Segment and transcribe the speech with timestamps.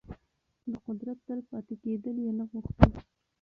[0.71, 2.89] د قدرت تل پاتې کېدل يې نه غوښتل.